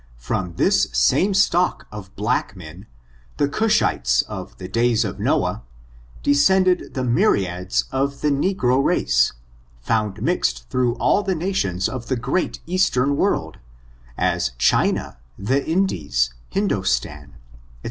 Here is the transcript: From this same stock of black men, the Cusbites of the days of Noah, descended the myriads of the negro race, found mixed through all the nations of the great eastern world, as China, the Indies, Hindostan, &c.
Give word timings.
From 0.17 0.53
this 0.55 0.87
same 0.93 1.35
stock 1.35 1.85
of 1.91 2.15
black 2.15 2.55
men, 2.55 2.87
the 3.37 3.47
Cusbites 3.47 4.23
of 4.23 4.57
the 4.57 4.67
days 4.67 5.05
of 5.05 5.19
Noah, 5.19 5.61
descended 6.23 6.95
the 6.95 7.03
myriads 7.03 7.85
of 7.91 8.21
the 8.21 8.31
negro 8.31 8.83
race, 8.83 9.33
found 9.79 10.19
mixed 10.23 10.67
through 10.71 10.95
all 10.95 11.21
the 11.21 11.35
nations 11.35 11.87
of 11.87 12.07
the 12.07 12.17
great 12.17 12.61
eastern 12.65 13.15
world, 13.15 13.59
as 14.17 14.53
China, 14.57 15.19
the 15.37 15.63
Indies, 15.69 16.33
Hindostan, 16.49 17.33
&c. 17.33 17.59